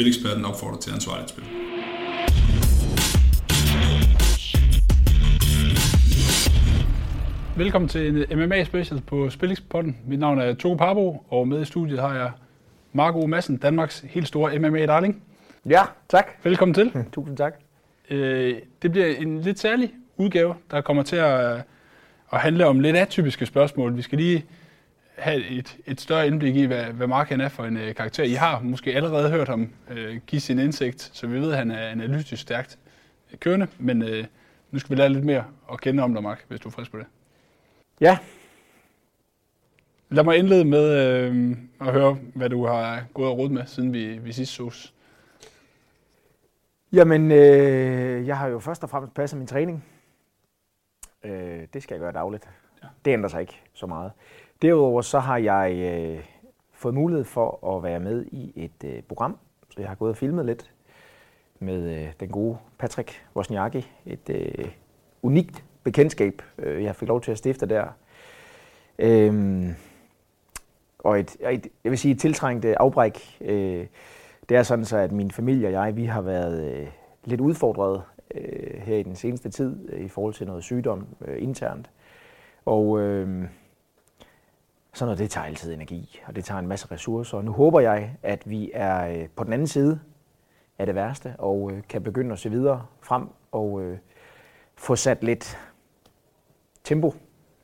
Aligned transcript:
Spileksperten 0.00 0.44
opfordrer 0.44 0.78
til 0.78 0.90
ansvarligt 0.92 1.30
spil. 1.30 1.44
Velkommen 7.56 7.88
til 7.88 8.26
en 8.32 8.38
MMA 8.38 8.64
special 8.64 9.00
på 9.00 9.30
Spilexporten. 9.30 9.96
Mit 10.06 10.18
navn 10.18 10.38
er 10.38 10.54
Togo 10.54 10.74
Parbo, 10.74 11.26
og 11.28 11.48
med 11.48 11.62
i 11.62 11.64
studiet 11.64 12.00
har 12.00 12.14
jeg 12.14 12.30
Marco 12.92 13.26
Madsen, 13.26 13.56
Danmarks 13.56 14.04
helt 14.08 14.28
store 14.28 14.52
MMA-darling. 14.52 15.22
Ja, 15.66 15.82
tak. 16.08 16.26
Velkommen 16.42 16.74
til. 16.74 16.92
Tusind 17.12 17.36
tak. 17.36 17.54
Øh, 18.10 18.56
det 18.82 18.92
bliver 18.92 19.06
en 19.06 19.40
lidt 19.40 19.58
særlig 19.58 19.92
udgave, 20.16 20.54
der 20.70 20.80
kommer 20.80 21.02
til 21.02 21.16
at, 21.16 21.62
at 22.32 22.38
handle 22.38 22.66
om 22.66 22.80
lidt 22.80 22.96
atypiske 22.96 23.46
spørgsmål. 23.46 23.96
Vi 23.96 24.02
skal 24.02 24.18
lige 24.18 24.44
have 25.20 25.46
et, 25.46 25.76
et 25.86 26.00
større 26.00 26.26
indblik 26.26 26.56
i, 26.56 26.64
hvad, 26.64 26.84
hvad 26.84 27.06
Mark 27.06 27.32
er 27.32 27.48
for 27.48 27.64
en 27.64 27.76
uh, 27.76 27.94
karakter. 27.94 28.24
I 28.24 28.32
har 28.32 28.60
måske 28.60 28.94
allerede 28.94 29.30
hørt 29.30 29.48
ham 29.48 29.72
uh, 29.90 30.16
give 30.26 30.40
sin 30.40 30.58
indsigt, 30.58 31.10
så 31.12 31.26
vi 31.26 31.40
ved, 31.40 31.50
at 31.50 31.58
han 31.58 31.70
er 31.70 31.88
analytisk 31.88 32.42
stærkt 32.42 32.78
kørende, 33.38 33.66
men 33.78 34.02
uh, 34.02 34.24
nu 34.70 34.78
skal 34.78 34.90
vi 34.90 35.00
lære 35.00 35.08
lidt 35.08 35.24
mere 35.24 35.44
at 35.72 35.80
kende 35.80 36.02
om 36.02 36.14
dig, 36.14 36.22
Mark, 36.22 36.44
hvis 36.48 36.60
du 36.60 36.68
er 36.68 36.72
frisk 36.72 36.90
på 36.90 36.98
det. 36.98 37.06
Ja. 38.00 38.18
Lad 40.08 40.24
mig 40.24 40.36
indlede 40.36 40.64
med 40.64 41.06
øh, 41.06 41.56
at 41.80 41.92
høre, 41.92 42.18
hvad 42.34 42.48
du 42.48 42.66
har 42.66 43.04
gået 43.14 43.28
og 43.28 43.38
råd 43.38 43.48
med, 43.48 43.66
siden 43.66 43.92
vi, 43.92 44.18
vi 44.18 44.32
sidst 44.32 44.52
sås. 44.52 44.94
Jamen, 46.92 47.32
øh, 47.32 48.26
jeg 48.26 48.38
har 48.38 48.48
jo 48.48 48.58
først 48.58 48.82
og 48.82 48.90
fremmest 48.90 49.14
passet 49.14 49.38
min 49.38 49.46
træning. 49.46 49.84
Øh, 51.24 51.66
det 51.72 51.82
skal 51.82 51.94
jeg 51.94 52.00
gøre 52.00 52.12
dagligt. 52.12 52.48
Ja. 52.82 52.88
Det 53.04 53.10
ændrer 53.10 53.28
sig 53.28 53.40
ikke 53.40 53.60
så 53.72 53.86
meget. 53.86 54.12
Derudover 54.62 55.02
så 55.02 55.18
har 55.18 55.36
jeg 55.36 55.72
øh, 55.72 56.24
fået 56.72 56.94
mulighed 56.94 57.24
for 57.24 57.76
at 57.76 57.82
være 57.82 58.00
med 58.00 58.26
i 58.26 58.52
et 58.56 58.84
øh, 58.84 59.02
program, 59.02 59.38
så 59.70 59.80
jeg 59.80 59.88
har 59.88 59.94
gået 59.94 60.10
og 60.10 60.16
filmet 60.16 60.46
lidt 60.46 60.70
med 61.58 61.98
øh, 61.98 62.12
den 62.20 62.28
gode 62.28 62.58
Patrick 62.78 63.26
Wozniacki. 63.36 63.88
Et 64.06 64.30
øh, 64.30 64.68
unikt 65.22 65.64
bekendtskab, 65.84 66.42
øh, 66.58 66.84
jeg 66.84 66.96
fik 66.96 67.08
lov 67.08 67.20
til 67.20 67.32
at 67.32 67.38
stifte 67.38 67.66
der. 67.66 67.86
Øhm, 68.98 69.74
og 70.98 71.20
et, 71.20 71.36
et, 71.50 71.66
jeg 71.84 71.90
vil 71.90 71.98
sige, 71.98 72.12
et 72.12 72.20
tiltrængt 72.20 72.64
øh, 72.64 72.76
afbræk. 72.80 73.38
Øh, 73.40 73.86
det 74.48 74.56
er 74.56 74.62
sådan 74.62 74.84
så, 74.84 74.96
at 74.96 75.12
min 75.12 75.30
familie 75.30 75.68
og 75.68 75.72
jeg, 75.72 75.96
vi 75.96 76.04
har 76.04 76.20
været 76.20 76.74
øh, 76.74 76.88
lidt 77.24 77.40
udfordret 77.40 78.02
øh, 78.34 78.80
her 78.80 78.96
i 78.96 79.02
den 79.02 79.16
seneste 79.16 79.50
tid 79.50 79.88
øh, 79.92 80.04
i 80.04 80.08
forhold 80.08 80.34
til 80.34 80.46
noget 80.46 80.64
sygdom 80.64 81.06
øh, 81.24 81.42
internt. 81.42 81.90
Og 82.64 83.00
øh, 83.00 83.48
sådan 84.92 85.06
noget, 85.06 85.18
det 85.18 85.30
tager 85.30 85.46
altid 85.46 85.74
energi, 85.74 86.20
og 86.26 86.36
det 86.36 86.44
tager 86.44 86.58
en 86.58 86.66
masse 86.66 86.86
ressourcer. 86.90 87.38
Og 87.38 87.44
nu 87.44 87.52
håber 87.52 87.80
jeg, 87.80 88.16
at 88.22 88.50
vi 88.50 88.70
er 88.74 89.06
øh, 89.06 89.28
på 89.36 89.44
den 89.44 89.52
anden 89.52 89.66
side 89.66 90.00
af 90.78 90.86
det 90.86 90.94
værste, 90.94 91.34
og 91.38 91.70
øh, 91.72 91.82
kan 91.88 92.02
begynde 92.02 92.32
at 92.32 92.38
se 92.38 92.50
videre 92.50 92.86
frem 93.00 93.28
og 93.52 93.82
øh, 93.82 93.98
få 94.76 94.96
sat 94.96 95.24
lidt 95.24 95.58
tempo 96.84 97.14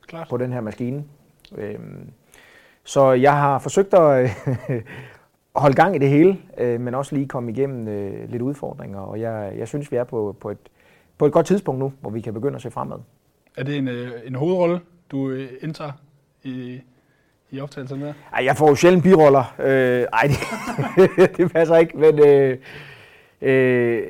Klart. 0.07 0.29
på 0.29 0.37
den 0.37 0.53
her 0.53 0.61
maskine. 0.61 1.05
Øhm, 1.57 2.11
så 2.85 3.13
jeg 3.13 3.33
har 3.33 3.59
forsøgt 3.59 3.95
at 3.95 4.31
øh, 4.69 4.83
holde 5.57 5.77
gang 5.77 5.97
i 5.97 5.99
det 5.99 6.09
hele, 6.09 6.39
øh, 6.59 6.81
men 6.81 6.95
også 6.95 7.15
lige 7.15 7.29
komme 7.29 7.51
igennem 7.51 7.89
øh, 7.89 8.29
lidt 8.31 8.43
udfordringer, 8.43 9.01
og 9.01 9.21
jeg, 9.21 9.55
jeg 9.59 9.69
synes, 9.69 9.93
vi 9.93 9.97
er 9.97 10.05
på, 10.05 10.37
på, 10.41 10.51
et, 10.51 10.59
på 11.19 11.27
et 11.27 11.33
godt 11.33 11.47
tidspunkt 11.47 11.79
nu, 11.79 11.93
hvor 12.01 12.11
vi 12.11 12.21
kan 12.21 12.35
begynde 12.35 12.57
at 12.57 12.63
se 12.63 12.71
fremad. 12.71 12.99
Er 13.57 13.63
det 13.65 13.77
en, 13.77 13.89
øh, 13.89 14.13
en 14.27 14.35
hovedrolle, 14.35 14.81
du 15.11 15.31
øh, 15.31 15.49
indtager 15.61 15.93
i, 16.43 16.81
i 17.51 17.61
optagelsen 17.61 18.03
der? 18.03 18.13
Ej, 18.33 18.45
jeg 18.45 18.57
får 18.57 18.69
jo 18.69 18.75
sjældent 18.75 19.03
biroller. 19.03 19.55
Øh, 19.59 20.07
ej, 20.13 20.29
det, 20.97 21.11
det 21.37 21.53
passer 21.53 21.77
ikke, 21.77 21.99
men 21.99 22.19
øh, 22.27 22.59
øh, 23.41 24.03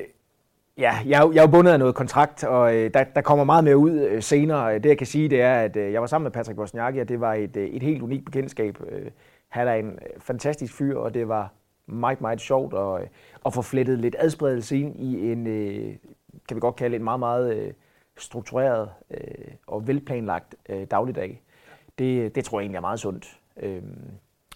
Ja, 0.77 0.95
jeg, 1.05 1.29
jeg 1.33 1.37
er 1.37 1.41
jo 1.41 1.47
bundet 1.47 1.71
af 1.71 1.79
noget 1.79 1.95
kontrakt, 1.95 2.43
og 2.43 2.75
øh, 2.75 2.91
der, 2.93 3.03
der 3.03 3.21
kommer 3.21 3.45
meget 3.45 3.63
mere 3.63 3.77
ud 3.77 3.91
øh, 3.91 4.23
senere. 4.23 4.75
Øh, 4.75 4.83
det 4.83 4.89
jeg 4.89 4.97
kan 4.97 5.07
sige, 5.07 5.29
det 5.29 5.41
er, 5.41 5.53
at 5.53 5.77
øh, 5.77 5.93
jeg 5.93 6.01
var 6.01 6.07
sammen 6.07 6.23
med 6.23 6.31
Patrick 6.31 6.59
Wozniacki, 6.59 6.99
og 6.99 7.09
det 7.09 7.19
var 7.19 7.33
et, 7.33 7.57
øh, 7.57 7.67
et 7.67 7.83
helt 7.83 8.01
unikt 8.01 8.25
bekendtskab. 8.25 8.77
Øh, 8.89 9.11
han 9.49 9.67
er 9.67 9.73
en 9.73 9.99
fantastisk 10.19 10.73
fyr, 10.73 10.97
og 10.97 11.13
det 11.13 11.27
var 11.27 11.53
meget, 11.87 12.21
meget 12.21 12.41
sjovt 12.41 12.73
at, 12.73 13.01
øh, 13.01 13.07
at 13.45 13.53
få 13.53 13.61
flettet 13.61 13.99
lidt 13.99 14.15
adspredelse 14.19 14.77
ind 14.79 14.95
i 14.95 15.31
en, 15.31 15.47
øh, 15.47 15.95
kan 16.47 16.55
vi 16.55 16.59
godt 16.59 16.75
kalde 16.75 16.95
en 16.95 17.03
meget, 17.03 17.19
meget 17.19 17.55
øh, 17.55 17.71
struktureret 18.17 18.89
øh, 19.11 19.19
og 19.67 19.87
velplanlagt 19.87 20.55
øh, 20.69 20.87
dagligdag. 20.91 21.41
Det, 21.99 22.35
det 22.35 22.45
tror 22.45 22.59
jeg 22.59 22.63
egentlig 22.63 22.77
er 22.77 22.81
meget 22.81 22.99
sundt. 22.99 23.39
Øh, 23.57 23.81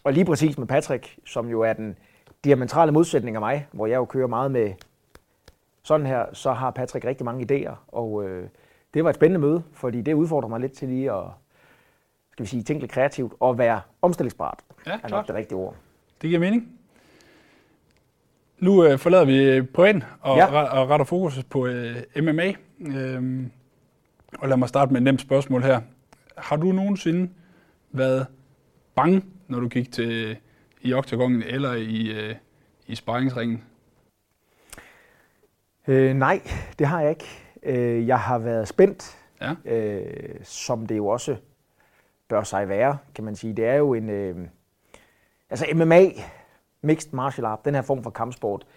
og 0.04 0.14
lige 0.14 0.26
præcis 0.26 0.58
med 0.58 0.68
Patrick, 0.68 1.18
som 1.26 1.50
jo 1.50 1.62
er 1.62 1.74
den 1.74 1.98
diametrale 2.44 2.92
modsætning 2.92 3.36
af 3.36 3.42
mig, 3.42 3.68
hvor 3.72 3.88
jeg 3.88 3.96
jo 3.96 4.06
kører 4.06 4.28
meget 4.28 4.52
med 4.52 4.74
sådan 5.84 6.06
her, 6.06 6.26
så 6.34 6.54
har 6.54 6.72
Patrick 6.72 7.06
rigtig 7.06 7.26
mange 7.26 7.46
idéer, 7.52 7.76
og 7.88 8.30
øh, 8.30 8.48
det 8.94 9.04
var 9.04 9.10
et 9.10 9.16
spændende 9.16 9.48
møde, 9.48 9.64
fordi 9.74 10.02
det 10.02 10.14
udfordrer 10.14 10.50
mig 10.50 10.60
lidt 10.60 10.74
til 10.74 10.88
lige 10.90 11.12
at 11.12 11.24
skal 12.32 12.44
vi 12.44 12.50
sige, 12.50 12.64
tænke 12.64 12.82
lidt 12.82 12.92
kreativt 12.92 13.34
og 13.40 13.58
være 13.58 13.82
omstillingsbart. 14.02 14.60
Ja, 14.88 15.00
er 15.04 15.10
nok 15.10 15.28
det 15.28 15.36
rigtige 15.36 15.58
ord. 15.58 15.76
Det 16.22 16.30
giver 16.30 16.40
mening. 16.40 16.72
Nu 18.60 18.86
øh, 18.86 19.00
forlader 19.00 19.26
vi 19.26 19.62
pointen 19.62 20.04
og, 20.22 20.38
ja. 20.38 20.62
og 20.62 20.90
retter 20.90 21.06
fokus 21.06 21.44
på 21.44 21.68
øh, 21.68 21.96
MMA. 22.22 22.54
Øhm, 22.86 23.52
og 24.40 24.50
lad 24.50 24.58
mig 24.58 24.70
starte 24.70 24.92
med 24.94 25.02
et 25.02 25.04
nemt 25.04 25.22
spørgsmål 25.22 25.64
her. 25.64 25.82
Har 26.38 26.56
du 26.56 26.72
nogensinde 26.72 27.30
været 27.92 28.28
bange, 28.96 29.24
når 29.48 29.60
du 29.60 29.68
gik 29.68 29.92
til 29.92 30.38
i 30.82 30.94
oktagonen 30.94 31.44
eller 31.44 31.74
i, 31.74 32.12
øh, 32.12 32.36
i 32.88 32.96
sparringsringen? 32.96 33.64
Øh, 35.88 36.14
nej, 36.14 36.42
det 36.80 36.88
har 36.88 37.02
jeg 37.02 37.10
ikke. 37.10 37.26
Øh, 37.64 38.08
jeg 38.08 38.20
har 38.20 38.38
været 38.38 38.68
spændt, 38.68 39.18
ja. 39.42 39.56
øh, 39.66 40.36
som 40.44 40.88
det 40.88 40.98
jo 40.98 41.08
også 41.08 41.36
bør 42.28 42.44
sig 42.44 42.70
være, 42.70 42.98
kan 43.16 43.24
man 43.24 43.36
sige. 43.36 43.54
Det 43.54 43.66
er 43.66 43.76
jo 43.76 43.94
en... 43.94 44.10
Øh, 44.10 44.48
altså 45.50 45.66
MMA, 45.76 46.02
Mixed 46.82 47.14
Martial 47.14 47.46
Art, 47.46 47.66
den 47.66 47.76
her 47.76 47.82
form 47.82 48.04
for 48.04 48.10
kampsport, 48.10 48.68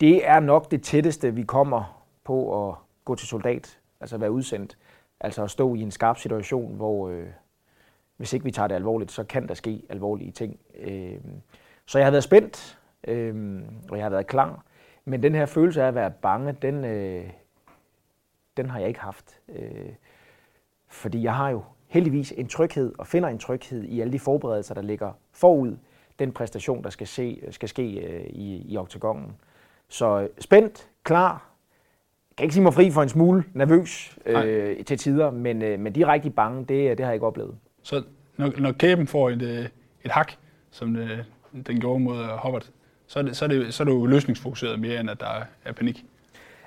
det 0.00 0.28
er 0.28 0.40
nok 0.40 0.70
det 0.70 0.82
tætteste, 0.82 1.34
vi 1.34 1.42
kommer 1.42 2.04
på 2.24 2.68
at 2.68 2.74
gå 3.08 3.14
til 3.14 3.28
soldat, 3.28 3.78
altså 4.00 4.18
være 4.18 4.30
udsendt. 4.30 4.78
Altså 5.20 5.44
at 5.44 5.50
stå 5.50 5.74
i 5.74 5.80
en 5.80 5.90
skarp 5.90 6.18
situation, 6.18 6.76
hvor 6.76 7.08
øh, 7.08 7.26
hvis 8.16 8.32
ikke 8.32 8.44
vi 8.44 8.50
tager 8.50 8.66
det 8.66 8.74
alvorligt, 8.74 9.12
så 9.12 9.24
kan 9.24 9.48
der 9.48 9.54
ske 9.54 9.82
alvorlige 9.88 10.32
ting. 10.32 10.58
Øh, 10.80 11.18
så 11.86 11.98
jeg 11.98 12.06
har 12.06 12.10
været 12.10 12.24
spændt, 12.24 12.78
øh, 13.06 13.62
og 13.90 13.96
jeg 13.96 14.04
har 14.04 14.10
været 14.10 14.26
klar. 14.26 14.64
Men 15.04 15.22
den 15.22 15.34
her 15.34 15.46
følelse 15.46 15.82
af 15.82 15.88
at 15.88 15.94
være 15.94 16.10
bange, 16.10 16.52
den, 16.52 16.84
øh, 16.84 17.30
den 18.56 18.70
har 18.70 18.78
jeg 18.78 18.88
ikke 18.88 19.00
haft. 19.00 19.40
Øh, 19.48 19.92
fordi 20.88 21.22
jeg 21.22 21.34
har 21.34 21.48
jo 21.50 21.62
heldigvis 21.86 22.32
en 22.36 22.48
tryghed, 22.48 22.94
og 22.98 23.06
finder 23.06 23.28
en 23.28 23.38
tryghed 23.38 23.84
i 23.84 24.00
alle 24.00 24.12
de 24.12 24.18
forberedelser, 24.18 24.74
der 24.74 24.82
ligger 24.82 25.12
forud 25.32 25.76
den 26.18 26.32
præstation, 26.32 26.84
der 26.84 26.90
skal, 26.90 27.06
se, 27.06 27.42
skal 27.50 27.68
ske 27.68 27.82
øh, 27.82 28.26
i, 28.26 28.72
i 28.72 28.76
oktagonen. 28.76 29.36
Så 29.88 30.20
øh, 30.20 30.28
spændt, 30.38 30.88
klar, 31.02 31.48
kan 32.38 32.44
ikke 32.44 32.54
sige 32.54 32.62
mig 32.62 32.74
fri 32.74 32.90
for 32.90 33.02
en 33.02 33.08
smule 33.08 33.44
nervøs 33.54 34.18
øh, 34.26 34.84
til 34.84 34.98
tider, 34.98 35.30
men, 35.30 35.62
øh, 35.62 35.80
men 35.80 35.92
direkte 35.92 36.30
bange, 36.30 36.58
det, 36.60 36.68
det 36.68 37.00
har 37.00 37.06
jeg 37.06 37.14
ikke 37.14 37.26
oplevet. 37.26 37.54
Så 37.82 38.02
når, 38.36 38.52
når 38.58 38.72
kæben 38.72 39.06
får 39.06 39.30
et, 39.30 39.42
øh, 39.42 39.66
et 40.04 40.10
hak, 40.10 40.32
som 40.70 40.94
det, 40.94 41.24
den 41.66 41.80
gjorde 41.80 42.00
mod 42.00 42.24
Hobart, 42.24 42.70
så 43.06 43.18
er 43.18 43.22
det, 43.22 43.36
så 43.36 43.44
er 43.44 43.48
det, 43.48 43.74
så 43.74 43.82
er 43.82 43.84
det 43.84 43.92
jo 43.92 44.06
løsningsfokuseret 44.06 44.80
mere, 44.80 45.00
end 45.00 45.10
at 45.10 45.20
der 45.20 45.42
er 45.64 45.72
panik. 45.72 46.04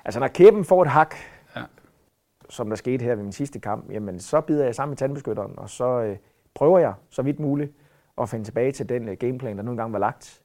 Altså 0.04 0.20
når 0.20 0.28
kæben 0.28 0.64
får 0.64 0.82
et 0.82 0.88
hak, 0.88 1.14
ja. 1.56 1.62
som 2.50 2.68
der 2.68 2.76
skete 2.76 3.04
her 3.04 3.14
ved 3.14 3.22
min 3.22 3.32
sidste 3.32 3.60
kamp, 3.60 3.92
jamen 3.92 4.20
så 4.20 4.40
bider 4.40 4.64
jeg 4.64 4.74
sammen 4.74 4.90
med 4.90 4.96
tandbeskytteren, 4.96 5.52
og 5.56 5.70
så 5.70 6.02
øh, 6.02 6.16
prøver 6.54 6.78
jeg 6.78 6.94
så 7.10 7.22
vidt 7.22 7.40
muligt 7.40 7.72
at 8.18 8.28
finde 8.28 8.44
tilbage 8.44 8.72
til 8.72 8.88
den 8.88 9.08
øh, 9.08 9.16
gameplan, 9.16 9.56
der 9.56 9.62
nu 9.62 9.70
engang 9.70 9.92
var 9.92 9.98
lagt. 9.98 10.42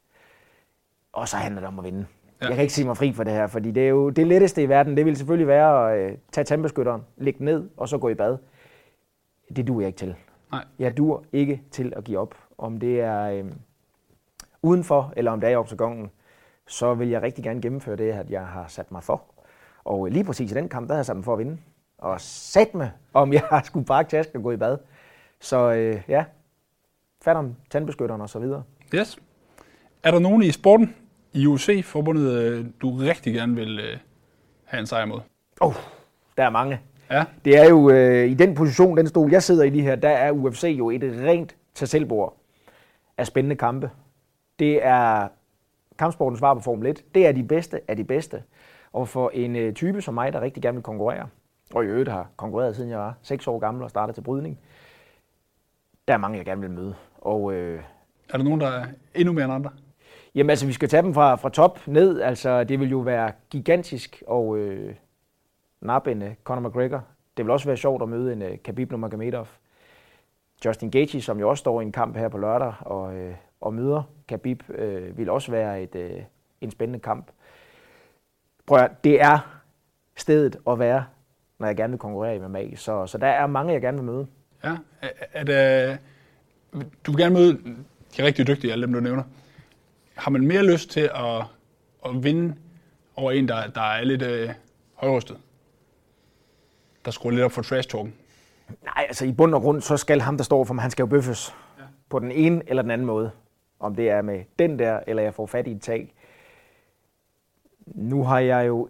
Og 1.13 1.27
så 1.27 1.38
handler 1.38 1.61
det 1.61 1.67
om 1.67 1.79
at 1.79 1.85
vinde. 1.85 2.05
Ja. 2.42 2.46
Jeg 2.48 2.56
kan 2.56 2.62
ikke 2.62 2.74
sige 2.74 2.86
mig 2.86 2.98
fri 2.98 3.13
for 3.13 3.24
det 3.24 3.34
her, 3.34 3.48
fordi 3.48 3.72
det 3.72 3.84
er 3.84 3.89
jo 3.89 4.10
det 4.10 4.28
letteste 4.28 4.63
i 4.63 4.69
verden. 4.69 4.98
Det 4.98 5.06
vil 5.06 5.18
selvfølgelig 5.18 5.48
være 5.48 5.94
at 5.94 6.12
øh, 6.12 6.18
tage 6.31 6.45
tandbeskytteren, 6.45 7.01
lægge 7.18 7.45
ned 7.45 7.69
og 7.78 7.89
så 7.89 7.98
gå 7.98 8.10
i 8.10 8.13
bad. 8.13 8.38
Det 9.56 9.68
duer 9.68 9.81
jeg 9.81 9.88
ikke 9.88 9.98
til. 9.98 10.16
Nej. 10.51 10.66
Jeg 10.80 10.98
duer 10.98 11.19
ikke 11.31 11.62
til 11.72 11.94
at 11.95 12.04
give 12.04 12.19
op. 12.19 12.36
Om 12.57 12.80
det 12.80 13.01
er... 13.01 13.22
Øh, 13.30 13.45
udenfor, 14.62 15.13
eller 15.18 15.31
om 15.31 15.39
det 15.39 15.48
er 15.48 15.51
i 15.51 15.56
oktagonen, 15.56 16.12
så 16.68 16.94
vil 16.94 17.10
jeg 17.10 17.22
rigtig 17.22 17.44
gerne 17.44 17.62
gennemføre 17.62 17.95
det, 17.95 18.12
at 18.12 18.30
jeg 18.30 18.48
har 18.48 18.68
sat 18.68 18.92
mig 18.92 19.04
for. 19.04 19.24
Og 19.83 20.06
lige 20.06 20.24
præcis 20.24 20.51
i 20.51 20.54
den 20.56 20.69
kamp, 20.69 20.88
der 20.88 20.94
har 20.94 21.00
jeg 21.00 21.06
sat 21.06 21.16
mig 21.16 21.25
for 21.25 21.33
at 21.33 21.40
vinde. 21.40 21.57
Og 21.98 22.22
sat 22.22 22.75
mig, 22.75 22.92
om 23.13 23.33
jeg 23.33 23.62
skulle 23.63 23.86
pakke 23.86 24.10
tasken 24.10 24.38
og 24.38 24.44
gå 24.44 24.51
i 24.51 24.57
bad. 24.57 24.78
Så 25.40 25.72
øh, 25.74 26.01
ja, 26.07 26.25
fat 27.22 27.36
om 27.36 27.56
tandbeskytteren 27.69 28.22
og 28.22 28.30
så 28.30 28.40
videre. 28.40 28.63
Yes. 28.95 29.19
Er 30.04 30.12
der 30.12 30.19
nogen 30.19 30.44
i 30.44 30.51
sporten, 30.51 30.95
i 31.38 31.48
UFC-forbundet, 31.48 32.31
øh, 32.31 32.66
du 32.81 32.92
rigtig 32.92 33.34
gerne 33.34 33.56
vil 33.56 33.80
øh, 33.80 33.98
have 34.66 34.80
en 34.80 34.88
sejr 34.88 35.06
mod? 35.06 35.19
Oh, 35.62 35.74
der 36.38 36.44
er 36.44 36.50
mange. 36.50 36.80
Ja. 37.12 37.25
Det 37.45 37.57
er 37.57 37.69
jo 37.69 37.89
øh, 37.89 38.30
i 38.30 38.34
den 38.34 38.56
position, 38.56 38.98
den 38.98 39.07
stol, 39.07 39.31
jeg 39.31 39.44
sidder 39.44 39.63
i 39.63 39.69
lige 39.69 39.84
her, 39.84 39.95
der 39.95 40.10
er 40.10 40.31
UFC 40.31 40.75
jo 40.78 40.89
et 40.89 41.04
rent 41.04 41.56
tag 41.75 42.07
af 43.18 43.28
spændende 43.28 43.56
kampe. 43.56 43.89
Det 44.60 44.86
er 44.86 45.28
kampsportens 46.00 46.39
svar 46.39 46.54
på 46.54 46.60
Formel 46.60 46.88
1. 46.88 47.04
Det 47.16 47.28
er 47.28 47.31
de 47.31 47.44
bedste 47.44 47.81
af 47.88 47.95
de 47.95 48.04
bedste. 48.04 48.44
Og 48.94 49.07
for 49.07 49.31
en 49.33 49.56
øh, 49.56 49.74
type 49.74 50.01
som 50.01 50.13
mig, 50.13 50.33
der 50.33 50.42
rigtig 50.42 50.63
gerne 50.63 50.75
vil 50.75 50.83
konkurrere, 50.83 51.28
og 51.74 51.83
i 51.83 51.88
øvrigt 51.88 52.10
har 52.10 52.30
konkurreret 52.38 52.75
siden 52.75 52.90
jeg 52.90 53.00
var 53.00 53.18
6 53.22 53.48
år 53.48 53.60
gammel 53.60 53.83
og 53.83 53.90
startede 53.90 54.18
til 54.18 54.22
brydning, 54.22 54.60
der 56.07 56.13
er 56.13 56.18
mange, 56.18 56.38
jeg 56.38 56.45
gerne 56.45 56.62
vil 56.62 56.72
møde. 56.72 56.95
Og, 57.18 57.54
øh, 57.54 57.81
er 58.30 58.38
der 58.38 58.44
nogen, 58.44 58.62
der 58.62 58.68
er 58.68 58.86
endnu 59.16 59.33
mere 59.33 59.45
end 59.45 59.54
andre? 59.54 59.72
Jamen 60.35 60.50
altså, 60.50 60.65
vi 60.65 60.74
skal 60.74 60.89
tage 60.89 61.03
dem 61.03 61.13
fra, 61.13 61.35
fra 61.35 61.50
top 61.50 61.88
ned. 61.88 62.21
Altså, 62.21 62.63
det 62.63 62.79
vil 62.79 62.89
jo 62.89 63.00
være 63.00 63.31
gigantisk 63.50 64.24
og 64.27 64.57
øh, 64.57 64.95
nappe 65.81 66.12
en 66.12 66.21
uh, 66.21 66.29
Conor 66.44 66.69
McGregor. 66.69 67.03
Det 67.38 67.45
vil 67.45 67.51
også 67.51 67.65
være 67.65 67.77
sjovt 67.77 68.01
at 68.01 68.09
møde 68.09 68.33
en 68.33 68.41
uh, 68.41 68.47
Khabib 68.63 68.91
Nurmagomedov. 68.91 69.47
Justin 70.65 70.91
Gaethje, 70.91 71.21
som 71.21 71.39
jo 71.39 71.50
også 71.50 71.62
står 71.62 71.81
i 71.81 71.83
en 71.83 71.91
kamp 71.91 72.18
her 72.18 72.29
på 72.29 72.38
lørdag 72.38 72.74
og, 72.79 73.15
øh, 73.15 73.35
og 73.62 73.74
møder 73.74 74.03
Khabib, 74.27 74.69
øh, 74.69 75.18
vil 75.18 75.29
også 75.29 75.51
være 75.51 75.83
et, 75.83 75.95
øh, 75.95 76.21
en 76.62 76.71
spændende 76.71 77.00
kamp. 77.00 77.27
Prøv 78.65 78.77
at, 78.77 79.03
det 79.03 79.21
er 79.21 79.62
stedet 80.15 80.57
at 80.69 80.80
være, 80.80 81.06
når 81.59 81.68
jeg 81.68 81.75
gerne 81.75 81.91
vil 81.91 82.00
konkurrere 82.00 82.35
i 82.35 82.39
MMA. 82.39 82.75
Så, 82.75 83.07
så 83.07 83.18
der 83.18 83.27
er 83.27 83.47
mange, 83.47 83.73
jeg 83.73 83.81
gerne 83.81 83.97
vil 83.97 84.06
møde. 84.06 84.27
Ja, 84.63 84.77
at, 85.01 85.13
at, 85.33 85.47
det, 85.47 86.00
du 87.06 87.12
vil 87.12 87.18
gerne 87.18 87.35
møde 87.35 87.53
de 88.18 88.23
rigtig 88.23 88.47
dygtige, 88.47 88.71
alle 88.71 88.85
dem 88.85 88.94
du 88.94 89.00
nævner. 89.00 89.23
Har 90.18 90.31
man 90.31 90.48
mere 90.48 90.66
lyst 90.66 90.90
til 90.90 91.10
at, 91.16 91.44
at 92.06 92.24
vinde 92.24 92.56
over 93.16 93.31
en, 93.31 93.48
der, 93.48 93.68
der 93.68 93.81
er 93.81 94.04
lidt 94.04 94.22
øh, 94.22 94.50
højrystet? 94.94 95.38
Der 97.06 97.12
skruer 97.12 97.31
lidt 97.31 97.44
op 97.44 97.52
for 97.52 97.62
trash 97.62 97.90
talken? 97.90 98.14
Nej, 98.84 99.06
altså 99.08 99.25
i 99.25 99.31
bund 99.31 99.56
og 99.56 99.62
grund, 99.62 99.81
så 99.81 99.98
skal 99.98 100.22
ham, 100.22 100.38
der 100.38 100.44
står 100.44 100.64
for 100.64 100.74
mig, 100.74 100.81
han 100.81 100.92
skal 100.92 101.04
jo 101.04 101.08
bøffes. 101.08 101.56
Ja. 101.78 101.84
På 102.10 102.19
den 102.19 102.31
ene 102.31 102.62
eller 102.68 102.81
den 102.81 102.92
anden 102.92 103.08
måde. 103.08 103.31
Om 103.80 103.96
det 103.96 104.10
er 104.10 104.22
med 104.22 104.44
den 104.60 104.80
der, 104.80 105.00
eller 105.08 105.24
jeg 105.24 105.34
får 105.34 105.46
fat 105.46 105.68
i 105.68 105.72
et 105.72 105.81
tag. 105.81 106.14
Nu 107.86 108.24
har 108.24 108.40
jeg 108.40 108.68
jo 108.68 108.90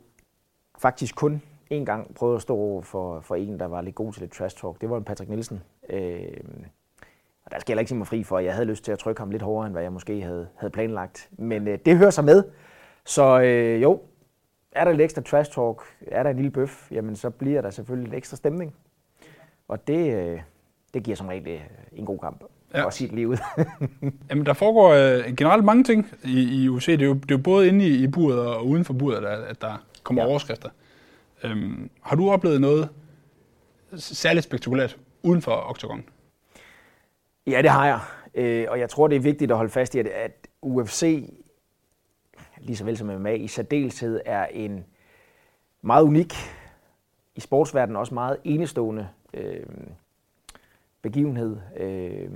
faktisk 0.80 1.16
kun 1.16 1.42
en 1.70 1.86
gang 1.86 2.16
prøvet 2.16 2.36
at 2.36 2.42
stå 2.42 2.56
over 2.56 2.82
for, 2.82 3.20
for 3.20 3.36
en, 3.36 3.60
der 3.60 3.66
var 3.66 3.82
lidt 3.82 3.96
god 3.96 4.14
til 4.14 4.22
lidt 4.22 4.32
trash 4.32 4.58
talk. 4.58 4.82
Det 4.82 4.90
var 4.90 4.98
en 4.98 5.04
Patrick 5.04 5.30
Nielsen. 5.30 5.64
Øh, 5.90 6.38
og 7.48 7.52
der 7.52 7.60
skal 7.60 7.74
jeg 7.74 7.80
ikke 7.80 7.90
sige 7.90 7.98
mig 7.98 8.08
fri 8.08 8.24
for, 8.24 8.38
at 8.38 8.46
jeg 8.46 8.54
havde 8.54 8.66
lyst 8.66 8.84
til 8.84 8.92
at 8.92 9.00
trykke 9.00 9.22
ham 9.22 9.32
lidt 9.32 9.42
hårdere, 9.42 9.66
end 9.66 9.74
hvad 9.74 9.84
jeg 9.84 9.94
måske 9.94 10.22
havde, 10.22 10.48
havde 10.58 10.72
planlagt. 10.72 11.30
Men 11.32 11.68
øh, 11.68 11.80
det 11.86 11.98
hører 11.98 12.10
sig 12.10 12.24
med. 12.24 12.44
Så 13.06 13.42
øh, 13.42 13.82
jo, 13.82 14.02
er 14.72 14.84
der 14.84 14.92
lidt 14.92 15.02
ekstra 15.02 15.22
trash 15.22 15.52
talk, 15.52 15.82
er 16.08 16.24
der 16.24 16.30
en 16.30 16.36
lille 16.36 16.52
bøf, 16.52 16.92
jamen 16.92 17.16
så 17.16 17.30
bliver 17.30 17.62
der 17.62 17.70
selvfølgelig 17.70 18.10
lidt 18.10 18.18
ekstra 18.18 18.38
stemning. 18.38 18.76
Og 19.68 19.88
det, 19.88 20.16
øh, 20.16 20.40
det 20.94 21.04
giver 21.04 21.18
som 21.18 21.28
regel 21.28 21.48
øh, 21.48 21.60
en 21.92 22.06
god 22.06 22.20
kamp 22.20 22.44
ja. 22.74 22.84
og 22.84 22.94
sit 22.94 23.12
liv 23.12 23.28
ud. 23.28 23.38
Jamen, 24.30 24.46
der 24.46 24.54
foregår 24.54 24.90
øh, 24.90 25.36
generelt 25.36 25.66
mange 25.66 25.84
ting 25.84 26.12
i, 26.24 26.64
i 26.64 26.70
UC. 26.70 26.86
Det 26.86 27.02
er, 27.02 27.06
jo, 27.06 27.14
det 27.14 27.32
er 27.32 27.36
jo 27.36 27.44
både 27.44 27.68
inde 27.68 27.88
i, 27.88 28.04
i 28.04 28.08
buret 28.08 28.40
og 28.40 28.68
uden 28.68 28.86
for 28.86 28.94
buret, 28.94 29.24
der, 29.24 29.30
at 29.30 29.62
der 29.62 29.84
kommer 30.04 30.24
ja. 30.24 30.30
overskrifter. 30.30 30.70
Øhm, 31.44 31.90
har 32.02 32.16
du 32.16 32.30
oplevet 32.30 32.62
noget 32.62 32.90
særligt 33.96 34.44
spektakulært 34.44 34.98
uden 35.24 35.42
for 35.42 35.70
Octagon? 35.70 36.04
Ja, 37.48 37.62
det 37.62 37.70
har 37.70 37.86
jeg. 37.86 38.00
Øh, 38.34 38.68
og 38.70 38.80
jeg 38.80 38.90
tror, 38.90 39.08
det 39.08 39.16
er 39.16 39.20
vigtigt 39.20 39.52
at 39.52 39.58
holde 39.58 39.72
fast 39.72 39.96
i, 39.96 40.00
at, 40.00 40.08
at 40.08 40.48
UFC, 40.62 41.34
lige 42.58 42.78
så 42.78 42.86
vel 42.86 42.98
som 42.98 43.08
MMA, 43.08 43.34
i 43.34 43.48
særdeleshed 43.48 44.22
er 44.26 44.46
en 44.46 44.86
meget 45.82 46.04
unik, 46.04 46.34
i 47.36 47.40
sportsverdenen 47.40 47.96
også 47.96 48.14
meget 48.14 48.38
enestående 48.44 49.08
øh, 49.34 49.66
begivenhed 51.02 51.58
øh, 51.78 52.30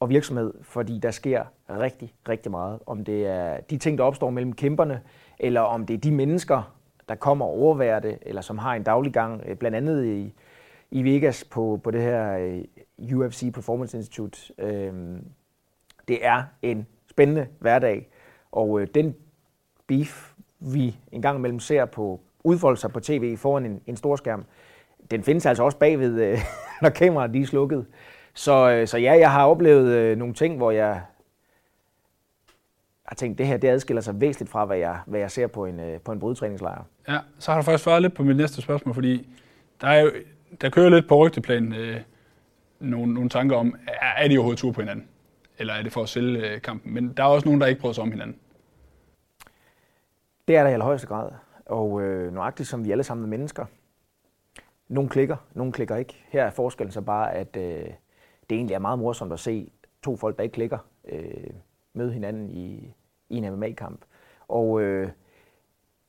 og 0.00 0.08
virksomhed, 0.08 0.54
fordi 0.62 0.98
der 0.98 1.10
sker 1.10 1.44
rigtig, 1.70 2.14
rigtig 2.28 2.50
meget. 2.50 2.78
Om 2.86 3.04
det 3.04 3.26
er 3.26 3.60
de 3.60 3.78
ting, 3.78 3.98
der 3.98 4.04
opstår 4.04 4.30
mellem 4.30 4.52
kæmperne, 4.52 5.02
eller 5.38 5.60
om 5.60 5.86
det 5.86 5.94
er 5.94 5.98
de 5.98 6.12
mennesker, 6.12 6.74
der 7.08 7.14
kommer 7.14 7.46
og 7.46 7.52
overværer 7.52 8.00
det, 8.00 8.18
eller 8.22 8.42
som 8.42 8.58
har 8.58 8.74
en 8.74 8.82
daglig 8.82 9.12
gang, 9.12 9.42
øh, 9.46 9.56
blandt 9.56 9.76
andet 9.76 10.06
i, 10.06 10.34
i 10.90 11.02
Vegas 11.02 11.44
på, 11.44 11.80
på 11.84 11.90
det 11.90 12.02
her 12.02 12.38
øh, 12.38 13.18
UFC 13.18 13.52
Performance 13.52 13.96
Institute. 13.96 14.38
Øh, 14.58 14.92
det 16.08 16.26
er 16.26 16.42
en 16.62 16.86
spændende 17.10 17.46
hverdag, 17.58 18.08
og 18.52 18.80
øh, 18.80 18.86
den 18.94 19.14
beef, 19.86 20.32
vi 20.58 20.96
en 21.12 21.22
gang 21.22 21.38
imellem 21.38 21.60
ser 21.60 21.84
på 21.84 22.20
udfolde 22.44 22.80
sig 22.80 22.92
på 22.92 23.00
tv 23.00 23.36
foran 23.36 23.66
en, 23.66 23.80
en 23.86 23.96
stor 23.96 24.16
skærm, 24.16 24.44
den 25.10 25.22
findes 25.22 25.46
altså 25.46 25.62
også 25.62 25.78
bagved, 25.78 26.20
øh, 26.20 26.38
når 26.82 26.88
kameraet 26.88 27.36
er 27.36 27.46
slukket. 27.46 27.86
Så, 28.34 28.70
øh, 28.70 28.86
så 28.86 28.98
ja, 28.98 29.12
jeg 29.18 29.32
har 29.32 29.46
oplevet 29.46 29.92
øh, 29.92 30.18
nogle 30.18 30.34
ting, 30.34 30.56
hvor 30.56 30.70
jeg 30.70 31.02
har 33.04 33.14
tænkt, 33.14 33.38
det 33.38 33.46
her 33.46 33.56
det 33.56 33.68
adskiller 33.68 34.00
sig 34.00 34.20
væsentligt 34.20 34.50
fra, 34.50 34.64
hvad 34.64 34.76
jeg, 34.76 34.98
hvad 35.06 35.20
jeg 35.20 35.30
ser 35.30 35.46
på 35.46 35.64
en, 35.64 35.80
øh, 35.80 36.00
på 36.00 36.12
en 36.12 36.20
brydetræningslejr. 36.20 36.82
Ja, 37.08 37.18
så 37.38 37.52
har 37.52 37.58
du 37.58 37.64
faktisk 37.64 37.84
svaret 37.84 38.02
lidt 38.02 38.14
på 38.14 38.22
mit 38.22 38.36
næste 38.36 38.62
spørgsmål, 38.62 38.94
fordi 38.94 39.28
der, 39.80 39.86
er 39.86 40.00
jo, 40.00 40.10
der 40.60 40.70
kører 40.70 40.88
lidt 40.88 41.08
på 41.08 41.16
rygteplan 41.16 41.72
øh, 41.72 42.00
nogle, 42.80 43.14
nogle 43.14 43.28
tanker 43.28 43.56
om, 43.56 43.76
er, 43.88 44.22
er 44.24 44.28
de 44.28 44.38
overhovedet 44.38 44.58
tur 44.58 44.72
på 44.72 44.80
hinanden? 44.80 45.08
Eller 45.58 45.74
er 45.74 45.82
det 45.82 45.92
for 45.92 46.02
at 46.02 46.08
sælge 46.08 46.50
øh, 46.50 46.62
kampen? 46.62 46.94
Men 46.94 47.12
der 47.12 47.22
er 47.22 47.28
også 47.28 47.46
nogen, 47.46 47.60
der 47.60 47.66
ikke 47.66 47.80
prøver 47.80 47.92
sig 47.92 48.02
om 48.02 48.10
hinanden. 48.10 48.36
Det 50.48 50.56
er 50.56 50.62
der 50.62 50.70
i 50.70 50.72
allerhøjeste 50.72 51.06
grad. 51.06 51.30
Og 51.66 52.02
øh, 52.02 52.34
nøjagtigt 52.34 52.68
som 52.68 52.84
vi 52.84 52.90
alle 52.90 53.04
sammen 53.04 53.24
er 53.24 53.28
mennesker, 53.28 53.66
nogle 54.88 55.10
klikker, 55.10 55.36
nogle 55.54 55.72
klikker 55.72 55.96
ikke. 55.96 56.24
Her 56.28 56.44
er 56.44 56.50
forskellen 56.50 56.92
så 56.92 57.00
bare, 57.00 57.34
at 57.34 57.56
øh, 57.56 57.84
det 58.50 58.56
egentlig 58.56 58.74
er 58.74 58.78
meget 58.78 58.98
morsomt 58.98 59.32
at 59.32 59.40
se 59.40 59.70
to 60.02 60.16
folk, 60.16 60.36
der 60.36 60.42
ikke 60.42 60.54
klikker, 60.54 60.78
øh, 61.08 61.50
møde 61.92 62.12
hinanden 62.12 62.50
i, 62.50 62.94
i 63.28 63.36
en 63.36 63.52
MMA-kamp. 63.52 64.04
Og 64.48 64.80
øh, 64.80 65.10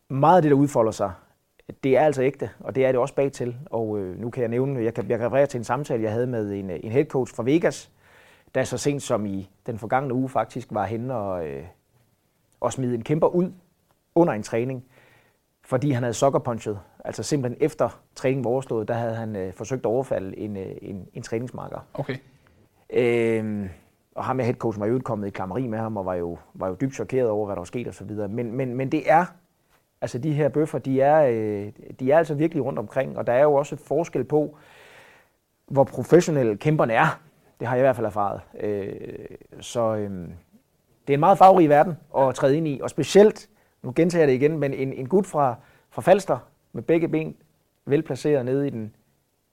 meget 0.09 0.35
af 0.35 0.41
det, 0.41 0.51
der 0.51 0.57
udfolder 0.57 0.91
sig, 0.91 1.11
det 1.83 1.97
er 1.97 2.01
altså 2.01 2.21
ægte, 2.21 2.49
og 2.59 2.75
det 2.75 2.85
er 2.85 2.91
det 2.91 3.01
også 3.01 3.15
bagtil. 3.15 3.55
Og 3.65 3.99
øh, 3.99 4.19
nu 4.19 4.29
kan 4.29 4.41
jeg 4.41 4.49
nævne, 4.49 4.83
jeg 4.83 4.93
kan, 4.93 5.09
jeg 5.09 5.19
kan 5.19 5.27
referere 5.27 5.45
til 5.45 5.57
en 5.57 5.63
samtale, 5.63 6.03
jeg 6.03 6.11
havde 6.11 6.27
med 6.27 6.51
en, 6.51 6.69
en 6.69 6.91
head 6.91 7.05
coach 7.05 7.35
fra 7.35 7.43
Vegas, 7.43 7.91
der 8.55 8.63
så 8.63 8.77
sent 8.77 9.01
som 9.01 9.25
i 9.25 9.49
den 9.65 9.79
forgangne 9.79 10.13
uge 10.13 10.29
faktisk 10.29 10.67
var 10.71 10.85
henne 10.85 11.15
og, 11.15 11.47
øh, 11.47 11.63
og 12.59 12.73
smide 12.73 12.95
en 12.95 13.03
kæmper 13.03 13.27
ud 13.27 13.51
under 14.15 14.33
en 14.33 14.43
træning 14.43 14.85
fordi 15.69 15.91
han 15.91 16.03
havde 16.03 16.13
sokkerpunchet. 16.13 16.79
Altså 17.05 17.23
simpelthen 17.23 17.65
efter 17.65 18.01
træningen 18.15 18.43
var 18.43 18.51
overstået, 18.51 18.87
der 18.87 18.93
havde 18.93 19.15
han 19.15 19.35
øh, 19.35 19.53
forsøgt 19.53 19.79
at 19.79 19.85
overfalde 19.85 20.37
en, 20.37 20.57
øh, 20.57 20.71
en, 20.81 21.07
en 21.13 21.23
træningsmarker. 21.23 21.79
Okay. 21.93 22.15
Øhm, 22.93 23.69
og 24.15 24.23
ham 24.23 24.35
med 24.35 24.45
headcoachen 24.45 24.81
var 24.81 24.87
jo 24.87 24.99
kommet 25.03 25.27
i 25.27 25.29
klammeri 25.29 25.67
med 25.67 25.79
ham, 25.79 25.97
og 25.97 26.05
var 26.05 26.13
jo, 26.13 26.37
var 26.53 26.67
jo 26.67 26.75
dybt 26.81 26.93
chokeret 26.93 27.29
over, 27.29 27.45
hvad 27.45 27.55
der 27.55 27.59
var 27.59 27.65
sket 27.65 27.87
og 27.87 27.93
så 27.93 28.03
videre. 28.03 28.27
Men, 28.27 28.51
men, 28.51 28.75
men 28.75 28.91
det 28.91 29.11
er, 29.11 29.25
altså 30.01 30.17
de 30.17 30.33
her 30.33 30.49
bøffer, 30.49 30.79
de 30.79 31.01
er, 31.01 31.21
øh, 31.21 31.71
de 31.99 32.11
er 32.11 32.17
altså 32.17 32.33
virkelig 32.33 32.65
rundt 32.65 32.79
omkring, 32.79 33.17
og 33.17 33.27
der 33.27 33.33
er 33.33 33.43
jo 33.43 33.53
også 33.53 33.75
forskel 33.75 34.23
på, 34.23 34.57
hvor 35.67 35.83
professionelle 35.83 36.57
kæmperne 36.57 36.93
er. 36.93 37.21
Det 37.59 37.67
har 37.67 37.75
jeg 37.75 37.81
i 37.81 37.85
hvert 37.85 37.95
fald 37.95 38.05
erfaret. 38.05 38.41
Øh, 38.59 38.93
så 39.59 39.95
øh, 39.95 40.09
det 41.07 41.13
er 41.13 41.13
en 41.13 41.19
meget 41.19 41.37
farverig 41.37 41.69
verden 41.69 41.97
at 42.17 42.35
træde 42.35 42.57
ind 42.57 42.67
i, 42.67 42.79
og 42.83 42.89
specielt 42.89 43.49
nu 43.83 43.93
gentager 43.95 44.21
jeg 44.21 44.27
det 44.27 44.33
igen, 44.33 44.57
men 44.57 44.73
en, 44.73 44.93
en 44.93 45.09
gut 45.09 45.25
fra, 45.25 45.55
fra 45.89 46.01
Falster 46.01 46.37
med 46.73 46.83
begge 46.83 47.07
ben 47.07 47.35
velplaceret 47.85 48.45
nede 48.45 48.67
i 48.67 48.69
den 48.69 48.93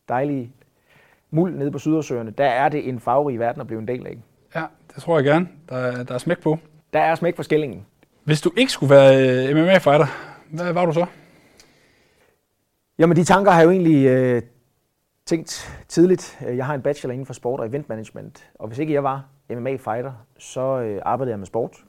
dejlige 0.09 0.53
muld 1.31 1.55
nede 1.55 1.71
på 1.71 1.79
Sydersøerne, 1.79 2.31
der 2.31 2.45
er 2.45 2.69
det 2.69 2.89
en 2.89 3.01
farverig 3.01 3.39
verden 3.39 3.61
at 3.61 3.67
blive 3.67 3.81
en 3.81 3.89
del 3.89 4.07
af. 4.07 4.19
Ja, 4.55 4.65
det 4.95 5.03
tror 5.03 5.17
jeg 5.17 5.25
gerne. 5.25 5.49
Der 5.69 5.77
er, 5.77 6.05
der 6.05 6.15
er 6.15 6.19
smæk 6.19 6.43
på. 6.43 6.59
Der 6.93 7.01
er 7.01 7.15
smæk 7.15 7.37
for 7.37 7.43
skillingen. 7.43 7.87
Hvis 8.25 8.41
du 8.41 8.51
ikke 8.57 8.73
skulle 8.73 8.95
være 8.95 9.49
øh, 9.49 9.57
MMA-fighter, 9.57 10.07
hvad 10.51 10.73
var 10.73 10.87
du 10.87 10.93
så? 10.93 11.07
Jamen, 12.99 13.17
de 13.17 13.25
tanker 13.25 13.51
har 13.51 13.59
jeg 13.59 13.67
jo 13.67 13.71
egentlig 13.71 14.07
øh, 14.07 14.43
tænkt 15.27 15.83
tidligt. 15.89 16.39
Jeg 16.41 16.67
har 16.67 16.75
en 16.75 16.83
bachelor 16.83 17.13
inden 17.13 17.27
for 17.27 17.35
sport 17.35 17.61
og 17.61 17.67
event 17.67 17.89
management, 17.89 18.51
og 18.55 18.69
hvis 18.69 18.79
ikke 18.79 18.93
jeg 18.93 19.05
var 19.05 19.29
MMA-fighter, 19.51 20.13
så 20.39 20.61
øh, 20.61 21.03
arbejdede 21.05 21.31
jeg 21.31 21.39
med 21.39 21.47
sport. 21.47 21.85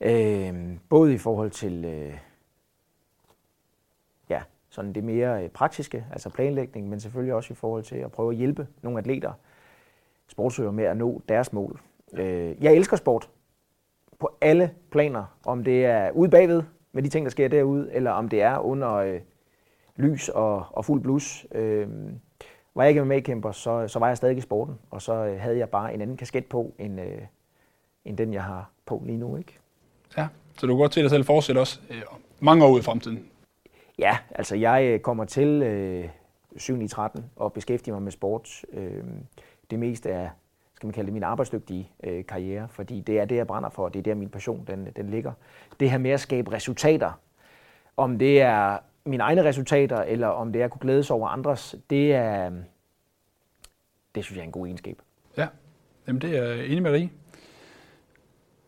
Øh, 0.00 0.78
både 0.88 1.14
i 1.14 1.18
forhold 1.18 1.50
til 1.50 1.84
øh, 1.84 2.18
ja, 4.28 4.42
sådan 4.70 4.92
det 4.92 5.04
mere 5.04 5.44
øh, 5.44 5.50
praktiske, 5.50 6.06
altså 6.12 6.30
planlægning, 6.30 6.88
men 6.88 7.00
selvfølgelig 7.00 7.34
også 7.34 7.52
i 7.52 7.56
forhold 7.56 7.82
til 7.82 7.96
at 7.96 8.12
prøve 8.12 8.30
at 8.30 8.36
hjælpe 8.36 8.66
nogle 8.82 8.98
atleter, 8.98 9.32
sportsøgere 10.28 10.72
med 10.72 10.84
at 10.84 10.96
nå 10.96 11.22
deres 11.28 11.52
mål. 11.52 11.80
Øh, 12.12 12.64
jeg 12.64 12.74
elsker 12.74 12.96
sport 12.96 13.30
på 14.18 14.36
alle 14.40 14.74
planer, 14.90 15.24
om 15.44 15.64
det 15.64 15.84
er 15.84 16.10
ude 16.10 16.30
bagved 16.30 16.62
med 16.92 17.02
de 17.02 17.08
ting, 17.08 17.26
der 17.26 17.30
sker 17.30 17.48
derude, 17.48 17.92
eller 17.92 18.10
om 18.10 18.28
det 18.28 18.42
er 18.42 18.58
under 18.58 18.94
øh, 18.94 19.20
lys 19.96 20.28
og, 20.28 20.66
og 20.70 20.84
fuld 20.84 21.02
blus. 21.02 21.46
Øh, 21.54 21.88
var 22.74 22.82
jeg 22.82 22.88
ikke 22.88 23.04
med 23.04 23.22
kæmper, 23.22 23.52
så, 23.52 23.88
så 23.88 23.98
var 23.98 24.08
jeg 24.08 24.16
stadig 24.16 24.36
i 24.36 24.40
sporten, 24.40 24.74
og 24.90 25.02
så 25.02 25.12
øh, 25.12 25.40
havde 25.40 25.58
jeg 25.58 25.68
bare 25.68 25.94
en 25.94 26.00
anden 26.00 26.16
kasket 26.16 26.46
på, 26.46 26.74
end, 26.78 27.00
øh, 27.00 27.18
end 28.04 28.16
den, 28.16 28.32
jeg 28.32 28.44
har 28.44 28.70
på 28.86 29.02
lige 29.06 29.18
nu. 29.18 29.36
Ikke? 29.36 29.58
Ja, 30.16 30.28
så 30.58 30.66
du 30.66 30.72
kan 30.72 30.80
godt 30.80 30.94
se 30.94 31.02
dig 31.02 31.10
selv 31.10 31.24
fortsætte 31.24 31.58
også 31.58 31.80
øh, 31.90 32.02
mange 32.40 32.64
år 32.64 32.70
ud 32.70 32.78
i 32.78 32.82
fremtiden. 32.82 33.26
Ja, 33.98 34.18
altså 34.30 34.56
jeg 34.56 34.84
øh, 34.84 35.00
kommer 35.00 35.24
til 35.24 35.62
øh, 35.62 36.08
7 36.56 36.80
i 36.80 36.88
13 36.88 37.24
og 37.36 37.52
beskæftiger 37.52 37.94
mig 37.94 38.02
med 38.02 38.12
sport. 38.12 38.64
Øh, 38.72 39.04
det 39.70 39.78
meste 39.78 40.10
af 40.12 40.30
skal 40.82 40.86
man 40.86 40.92
kalde 40.94 41.06
det, 41.06 41.12
min 41.12 41.22
arbejdsdygtige 41.22 41.90
øh, 42.04 42.24
karriere, 42.26 42.68
fordi 42.68 43.00
det 43.00 43.20
er 43.20 43.24
det, 43.24 43.36
jeg 43.36 43.46
brænder 43.46 43.70
for, 43.70 43.84
og 43.84 43.94
det 43.94 43.98
er 43.98 44.02
der, 44.02 44.14
min 44.14 44.28
passion 44.28 44.64
den, 44.66 44.88
den 44.96 45.10
ligger. 45.10 45.32
Det 45.80 45.90
her 45.90 45.98
med 45.98 46.10
at 46.10 46.20
skabe 46.20 46.52
resultater, 46.52 47.20
om 47.96 48.18
det 48.18 48.40
er 48.40 48.78
mine 49.04 49.22
egne 49.22 49.44
resultater, 49.44 49.96
eller 49.96 50.26
om 50.26 50.52
det 50.52 50.60
er 50.60 50.64
at 50.64 50.70
kunne 50.70 50.80
glædes 50.80 51.10
over 51.10 51.28
andres, 51.28 51.76
det 51.90 52.14
er, 52.14 52.50
det 54.14 54.24
synes 54.24 54.36
jeg 54.36 54.42
er 54.42 54.46
en 54.46 54.52
god 54.52 54.66
egenskab. 54.66 54.98
Ja, 55.36 55.46
Jamen, 56.06 56.22
det 56.22 56.38
er 56.38 56.44
jeg 56.44 56.66
enig 56.66 56.82
med 56.82 56.92
dig 56.92 57.12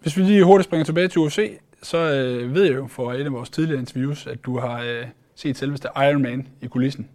Hvis 0.00 0.16
vi 0.16 0.22
lige 0.22 0.44
hurtigt 0.44 0.64
springer 0.64 0.84
tilbage 0.84 1.08
til 1.08 1.20
UFC, 1.20 1.58
så 1.82 1.98
øh, 1.98 2.54
ved 2.54 2.64
jeg 2.64 2.74
jo 2.74 2.86
fra 2.86 3.14
et 3.14 3.24
af 3.24 3.32
vores 3.32 3.50
tidligere 3.50 3.80
interviews, 3.80 4.26
at 4.26 4.44
du 4.44 4.58
har 4.58 4.82
øh, 4.82 5.06
set 5.34 5.56
selveste 5.56 5.88
Iron 5.96 6.22
Man 6.22 6.48
i 6.60 6.66
kulissen. 6.66 7.08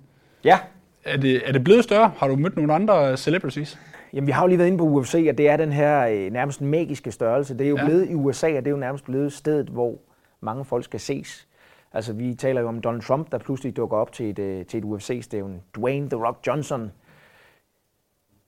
Ja. 0.44 0.60
Er 1.04 1.18
det, 1.18 1.48
er 1.48 1.52
det 1.52 1.64
blevet 1.64 1.84
større? 1.84 2.12
Har 2.18 2.28
du 2.28 2.36
mødt 2.36 2.56
nogle 2.56 2.74
andre 2.74 3.18
celebrities? 3.18 3.80
Jamen, 4.14 4.28
vi 4.28 4.32
har 4.32 4.42
jo 4.42 4.48
lige 4.48 4.58
været 4.58 4.68
inde 4.68 4.78
på 4.78 4.84
UFC, 4.84 5.26
og 5.30 5.38
det 5.38 5.50
er 5.50 5.58
den 5.58 5.72
her 5.72 6.08
øh, 6.08 6.32
nærmest 6.32 6.62
magiske 6.62 7.12
størrelse. 7.12 7.58
Det 7.58 7.66
er 7.66 7.70
jo 7.70 7.78
ja. 7.78 7.86
blevet 7.86 8.10
i 8.10 8.14
USA, 8.16 8.48
og 8.48 8.54
det 8.54 8.68
er 8.68 8.72
jo 8.72 8.78
nærmest 8.78 9.06
blevet 9.06 9.34
stedet, 9.34 9.68
hvor 9.70 9.96
mange 10.42 10.66
folk 10.66 10.84
skal 10.84 11.00
ses. 11.00 11.48
Altså, 11.94 12.14
vi 12.14 12.34
taler 12.34 12.62
jo 12.62 12.68
om 12.68 12.82
Donald 12.82 13.02
Trump, 13.02 13.32
der 13.32 13.38
pludselig 13.38 13.78
dukker 13.78 13.98
op 13.98 14.12
til 14.12 14.30
et, 14.30 14.40
øh, 14.40 14.66
til 14.66 14.78
et 14.78 14.84
UFC-stævn. 14.84 15.62
Dwayne 15.76 16.10
The 16.10 16.26
Rock 16.26 16.48
Johnson, 16.48 16.92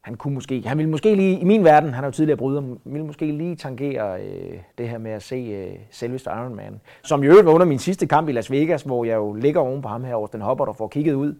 han 0.01 0.15
kunne 0.15 0.33
måske, 0.33 0.61
han 0.65 0.77
ville 0.77 0.89
måske 0.89 1.15
lige, 1.15 1.39
i 1.39 1.43
min 1.43 1.63
verden, 1.63 1.93
han 1.93 2.03
er 2.03 2.07
jo 2.07 2.11
tidligere 2.11 2.37
bryder, 2.37 2.61
ville 2.85 3.05
måske 3.05 3.25
lige 3.31 3.55
tangere 3.55 4.21
øh, 4.21 4.59
det 4.77 4.89
her 4.89 4.97
med 4.97 5.11
at 5.11 5.23
se 5.23 5.35
øh, 5.35 5.79
selveste 5.89 6.29
Iron 6.29 6.55
Man. 6.55 6.81
Som 7.03 7.23
i 7.23 7.27
øvrigt 7.27 7.45
var 7.45 7.51
under 7.51 7.65
min 7.65 7.79
sidste 7.79 8.07
kamp 8.07 8.29
i 8.29 8.31
Las 8.31 8.51
Vegas, 8.51 8.81
hvor 8.81 9.05
jeg 9.05 9.15
jo 9.15 9.33
ligger 9.33 9.61
oven 9.61 9.81
på 9.81 9.87
ham 9.87 10.03
her, 10.03 10.25
den 10.25 10.41
hopper 10.41 10.65
der 10.65 10.73
får 10.73 10.87
kigget 10.87 11.13
ud. 11.13 11.35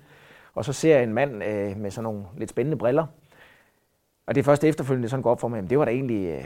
Og 0.56 0.66
så 0.66 0.74
ser 0.74 0.96
jeg 0.96 1.04
en 1.04 1.14
mand 1.14 1.44
øh, 1.44 1.78
med 1.78 1.92
sådan 1.92 2.04
nogle 2.04 2.24
lidt 2.38 2.50
spændende 2.50 2.78
briller. 2.78 3.06
Og 4.32 4.36
det 4.36 4.42
er 4.42 4.46
først 4.46 4.64
efterfølgende, 4.64 5.10
sådan 5.10 5.24
går 5.24 5.32
op 5.32 5.40
for 5.40 5.48
mig, 5.48 5.60
at 5.60 5.70
det 5.70 5.80
var 5.80 5.86
da 5.86 5.92
egentlig, 5.92 6.26
øh, 6.26 6.46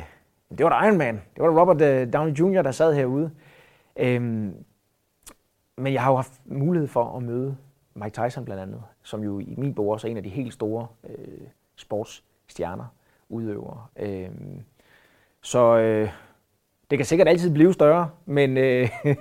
det 0.58 0.64
var 0.64 0.80
da 0.80 0.88
Iron 0.88 0.98
Man. 0.98 1.16
Det 1.16 1.44
var 1.44 1.50
da 1.50 1.62
Robert 1.62 1.82
øh, 1.82 2.14
Downey 2.14 2.34
Jr., 2.34 2.62
der 2.62 2.72
sad 2.72 2.94
herude. 2.94 3.32
Øhm, 3.98 4.54
men 5.78 5.94
jeg 5.94 6.04
har 6.04 6.12
jo 6.12 6.16
haft 6.16 6.42
mulighed 6.46 6.88
for 6.88 7.18
at 7.18 7.24
møde 7.24 7.58
Mike 7.94 8.22
Tyson 8.22 8.46
blandt 8.46 8.62
andet, 8.64 8.84
som 9.04 9.24
jo 9.24 9.40
i 9.40 9.56
min 9.58 9.74
bog 9.74 9.90
også 9.90 10.08
er 10.08 10.12
en 10.12 10.18
af 10.18 10.24
de 10.24 10.30
helt 10.30 10.54
store 10.54 10.88
øh, 11.10 11.48
sportsstjerner, 11.76 12.86
udøvere. 13.30 13.86
Øhm, 13.96 14.64
så 15.42 15.78
øh, 15.78 16.10
det 16.90 17.00
kan 17.00 17.06
sikkert 17.06 17.28
altid 17.28 17.54
blive 17.54 17.74
større, 17.74 18.10
men, 18.26 18.58
øh, 18.58 18.90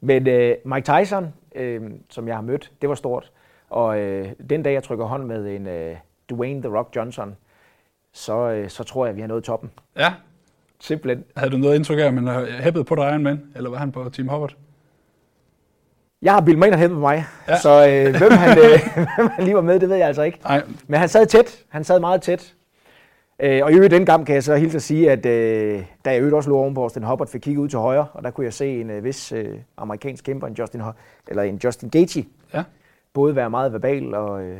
men 0.00 0.28
øh, 0.28 0.56
Mike 0.64 0.92
Tyson, 0.92 1.34
øh, 1.54 1.90
som 2.10 2.28
jeg 2.28 2.36
har 2.36 2.42
mødt, 2.42 2.72
det 2.80 2.88
var 2.88 2.94
stort. 2.94 3.32
Og 3.70 3.98
øh, 4.00 4.32
den 4.50 4.62
dag, 4.62 4.72
jeg 4.72 4.82
trykker 4.82 5.04
hånd 5.04 5.24
med 5.24 5.56
en 5.56 5.66
øh, 5.66 5.96
Dwayne 6.30 6.62
The 6.62 6.76
Rock 6.76 6.96
Johnson, 6.96 7.36
så, 8.14 8.50
øh, 8.50 8.70
så 8.70 8.84
tror 8.84 9.04
jeg, 9.04 9.10
at 9.10 9.16
vi 9.16 9.20
har 9.20 9.28
nået 9.28 9.44
toppen. 9.44 9.70
Ja. 9.96 10.12
Simpelthen. 10.80 11.24
Havde 11.36 11.50
du 11.50 11.56
noget 11.56 11.74
indtryk 11.74 11.98
af, 11.98 12.04
at 12.04 12.14
man 12.14 12.46
hæppede 12.60 12.84
på 12.84 12.94
dig 12.94 13.10
Iron 13.10 13.22
Man, 13.22 13.42
eller 13.56 13.70
var 13.70 13.78
han 13.78 13.92
på 13.92 14.10
Team 14.10 14.28
Howard? 14.28 14.54
Jeg 16.22 16.32
har 16.32 16.40
Bill 16.40 16.58
Maynard 16.58 16.78
hæppet 16.78 16.96
på 16.96 17.00
mig, 17.00 17.24
ja. 17.48 17.58
så 17.58 17.88
øh, 17.88 18.16
hvem, 18.16 18.32
han, 18.32 18.58
øh, 18.58 18.80
hvem 19.16 19.28
han 19.28 19.44
lige 19.44 19.54
var 19.54 19.60
med, 19.60 19.80
det 19.80 19.88
ved 19.88 19.96
jeg 19.96 20.06
altså 20.06 20.22
ikke. 20.22 20.38
Nej. 20.44 20.62
Men 20.86 21.00
han 21.00 21.08
sad 21.08 21.26
tæt. 21.26 21.64
Han 21.68 21.84
sad 21.84 22.00
meget 22.00 22.22
tæt. 22.22 22.54
Øh, 23.38 23.60
og 23.64 23.72
i 23.72 23.74
øvrigt 23.74 23.90
den 23.90 24.06
gang 24.06 24.26
kan 24.26 24.34
jeg 24.34 24.44
så 24.44 24.56
hilse 24.56 24.76
at 24.76 24.82
sige, 24.82 25.10
at 25.10 25.26
øh, 25.26 25.84
da 26.04 26.10
jeg 26.10 26.18
øvrigt 26.18 26.34
også 26.34 26.50
lå 26.50 26.56
ovenpå 26.56 26.90
den 26.94 27.02
Hubbard, 27.02 27.28
fik 27.28 27.40
kigget 27.40 27.62
ud 27.62 27.68
til 27.68 27.78
højre, 27.78 28.06
og 28.12 28.24
der 28.24 28.30
kunne 28.30 28.44
jeg 28.44 28.52
se 28.52 28.80
en 28.80 28.90
øh, 28.90 29.04
vis 29.04 29.32
øh, 29.32 29.58
amerikansk 29.76 30.24
kæmper, 30.24 30.46
en 30.46 30.54
Justin, 30.54 30.82
eller 31.28 31.42
en 31.42 31.60
Justin 31.64 31.90
Gaethje, 31.90 32.24
ja. 32.54 32.64
både 33.12 33.36
være 33.36 33.50
meget 33.50 33.72
verbal 33.72 34.14
og 34.14 34.42
øh, 34.42 34.58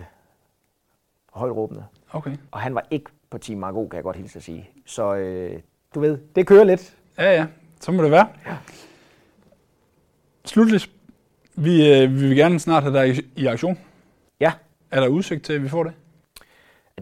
højt 1.33 1.53
råbende. 1.53 1.85
Okay. 2.15 2.37
Og 2.51 2.61
han 2.61 2.75
var 2.75 2.87
ikke 2.91 3.11
på 3.31 3.39
Team 3.39 3.59
Margot, 3.59 3.91
kan 3.91 3.97
jeg 3.97 4.05
godt 4.05 4.17
hilse 4.17 4.37
at 4.37 4.43
sige. 4.43 4.71
Så 4.87 5.15
øh, 5.15 5.61
du 5.95 6.01
ved, 6.01 6.19
det 6.37 6.47
kører 6.47 6.65
lidt. 6.65 6.97
Ja, 7.19 7.33
ja. 7.33 7.47
Så 7.81 7.93
må 7.93 8.03
det 8.03 8.11
være. 8.11 8.29
Ja. 8.47 8.57
Slutlig 10.45 10.81
vi, 11.57 11.91
øh, 11.91 12.11
vi 12.11 12.29
vil 12.29 12.37
gerne 12.37 12.61
snart 12.61 12.83
have 12.83 12.99
dig 12.99 13.09
i, 13.09 13.21
i 13.37 13.47
aktion. 13.47 13.79
Ja. 14.41 14.53
Er 14.91 15.01
der 15.01 15.09
udsigt 15.09 15.45
til, 15.45 15.53
at 15.53 15.63
vi 15.63 15.69
får 15.69 15.85
det? 15.85 15.93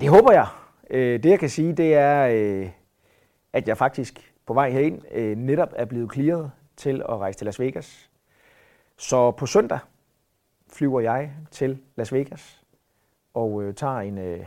Det 0.01 0.09
håber 0.09 0.33
jeg. 0.33 0.47
Øh, 0.91 1.23
det 1.23 1.31
jeg 1.31 1.39
kan 1.39 1.51
sige, 1.51 1.73
det 1.73 1.95
er, 1.95 2.29
øh, 2.33 2.71
at 3.53 3.69
jeg 3.69 3.77
faktisk 3.79 4.33
på 4.47 4.55
vej 4.55 4.71
herind 4.71 5.03
øh, 5.13 5.37
netop 5.37 5.73
er 5.77 5.85
blevet 5.85 6.13
clearet 6.13 6.51
til 6.77 7.03
at 7.09 7.19
rejse 7.19 7.39
til 7.39 7.45
Las 7.45 7.61
Vegas. 7.61 8.11
Så 8.97 9.31
på 9.31 9.47
søndag 9.47 9.79
flyver 10.73 11.01
jeg 11.01 11.33
til 11.51 11.79
Las 11.97 12.13
Vegas 12.13 12.63
og 13.35 13.63
øh, 13.63 13.75
tager 13.75 13.99
en 13.99 14.19
øh, 14.19 14.41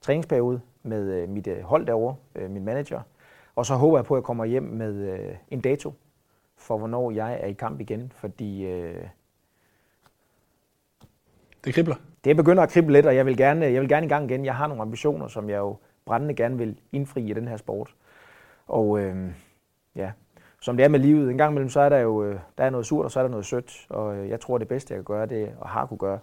træningsperiode 0.00 0.60
med 0.82 1.12
øh, 1.12 1.28
mit 1.28 1.46
øh, 1.46 1.60
hold 1.62 1.86
derovre, 1.86 2.16
øh, 2.34 2.50
min 2.50 2.64
manager. 2.64 3.00
Og 3.54 3.66
så 3.66 3.74
håber 3.74 3.98
jeg 3.98 4.04
på, 4.04 4.14
at 4.14 4.18
jeg 4.18 4.24
kommer 4.24 4.44
hjem 4.44 4.62
med 4.62 5.20
en 5.50 5.60
dato 5.60 5.94
for, 6.56 6.78
hvornår 6.78 7.10
jeg 7.10 7.38
er 7.40 7.46
i 7.46 7.52
kamp 7.52 7.80
igen, 7.80 8.12
fordi 8.16 8.66
øh, 8.66 9.04
det 11.64 11.74
kribler. 11.74 11.94
Det 12.24 12.36
begynder 12.36 12.62
at 12.62 12.68
krible 12.68 12.92
lidt, 12.92 13.06
og 13.06 13.16
jeg 13.16 13.26
vil, 13.26 13.36
gerne, 13.36 13.64
jeg 13.64 13.80
vil 13.80 13.88
gerne 13.88 14.06
i 14.06 14.08
gang 14.08 14.30
igen. 14.30 14.44
Jeg 14.44 14.56
har 14.56 14.66
nogle 14.66 14.82
ambitioner, 14.82 15.28
som 15.28 15.50
jeg 15.50 15.58
jo 15.58 15.76
brændende 16.04 16.34
gerne 16.34 16.58
vil 16.58 16.80
indfri 16.92 17.30
i 17.30 17.32
den 17.32 17.48
her 17.48 17.56
sport. 17.56 17.94
Og 18.66 19.00
øh, 19.00 19.32
ja, 19.96 20.12
som 20.60 20.76
det 20.76 20.84
er 20.84 20.88
med 20.88 21.00
livet, 21.00 21.30
en 21.30 21.38
gang 21.38 21.52
imellem, 21.52 21.68
så 21.68 21.80
er 21.80 21.88
der 21.88 21.98
jo 21.98 22.32
der 22.58 22.64
er 22.64 22.70
noget 22.70 22.86
surt, 22.86 23.04
og 23.04 23.10
så 23.10 23.20
er 23.20 23.22
der 23.22 23.30
noget 23.30 23.46
sødt. 23.46 23.86
Og 23.88 24.28
jeg 24.28 24.40
tror, 24.40 24.58
det 24.58 24.68
bedste, 24.68 24.94
jeg 24.94 24.98
kan 24.98 25.04
gøre, 25.14 25.26
det, 25.26 25.52
og 25.60 25.68
har 25.68 25.86
kunne 25.86 25.98
gøre, 25.98 26.18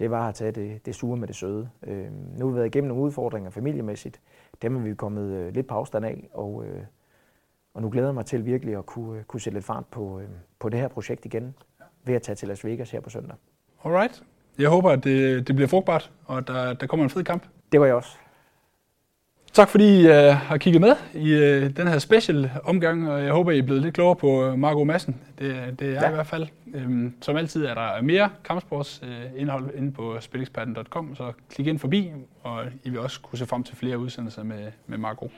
det 0.00 0.10
var 0.10 0.28
at 0.28 0.34
tage 0.34 0.52
det, 0.52 0.86
det 0.86 0.94
sure 0.94 1.16
med 1.16 1.28
det 1.28 1.36
søde. 1.36 1.68
Øh, 1.86 2.06
nu 2.38 2.46
har 2.46 2.52
vi 2.52 2.56
været 2.56 2.66
igennem 2.66 2.88
nogle 2.88 3.02
udfordringer 3.02 3.50
familiemæssigt. 3.50 4.20
Dem 4.62 4.76
er 4.76 4.80
vi 4.80 4.94
kommet 4.94 5.30
øh, 5.30 5.54
lidt 5.54 5.66
på 5.66 5.74
afstand 5.74 6.04
af, 6.04 6.28
og 6.32 6.64
øh, 6.66 6.82
og 7.74 7.82
nu 7.82 7.90
glæder 7.90 8.08
jeg 8.08 8.14
mig 8.14 8.26
til 8.26 8.46
virkelig 8.46 8.76
at 8.76 8.86
kunne, 8.86 9.18
øh, 9.18 9.24
kunne 9.24 9.40
sætte 9.40 9.56
lidt 9.56 9.64
fart 9.64 9.84
på, 9.90 10.20
øh, 10.20 10.28
på 10.58 10.68
det 10.68 10.80
her 10.80 10.88
projekt 10.88 11.24
igen, 11.24 11.54
ved 12.04 12.14
at 12.14 12.22
tage 12.22 12.36
til 12.36 12.48
Las 12.48 12.64
Vegas 12.64 12.90
her 12.90 13.00
på 13.00 13.10
søndag. 13.10 13.36
Alright. 13.84 14.22
Jeg 14.58 14.68
håber, 14.68 14.90
at 14.90 15.04
det, 15.04 15.48
det 15.48 15.56
bliver 15.56 15.68
frugtbart, 15.68 16.12
og 16.24 16.48
der, 16.48 16.72
der 16.72 16.86
kommer 16.86 17.04
en 17.04 17.10
fed 17.10 17.24
kamp. 17.24 17.46
Det 17.72 17.80
var 17.80 17.86
jeg 17.86 17.94
også. 17.94 18.18
Tak 19.52 19.68
fordi 19.68 20.00
I 20.00 20.06
uh, 20.06 20.34
har 20.34 20.56
kigget 20.56 20.80
med 20.80 20.96
i 21.14 21.34
uh, 21.34 21.70
den 21.76 21.88
her 21.88 21.98
special 21.98 22.50
omgang, 22.64 23.10
og 23.10 23.24
jeg 23.24 23.32
håber, 23.32 23.50
I 23.50 23.58
er 23.58 23.62
blevet 23.62 23.82
lidt 23.82 23.94
klogere 23.94 24.16
på 24.16 24.56
Marco 24.56 24.84
Madsen. 24.84 25.16
Det, 25.38 25.78
det 25.78 25.88
er 25.88 25.92
ja. 25.92 26.08
i 26.08 26.14
hvert 26.14 26.26
fald. 26.26 26.46
Um, 26.74 27.14
som 27.20 27.36
altid 27.36 27.64
er 27.64 27.74
der 27.74 28.02
mere 28.02 28.30
kampsportsindhold 28.44 29.64
uh, 29.64 29.78
inde 29.78 29.92
på 29.92 30.16
spileksperten.com, 30.20 31.16
så 31.16 31.32
klik 31.54 31.66
ind 31.66 31.78
forbi, 31.78 32.10
og 32.42 32.64
I 32.84 32.90
vil 32.90 32.98
også 32.98 33.20
kunne 33.20 33.38
se 33.38 33.46
frem 33.46 33.64
til 33.64 33.76
flere 33.76 33.98
udsendelser 33.98 34.42
med, 34.42 34.66
med 34.86 34.98
Marco. 34.98 35.30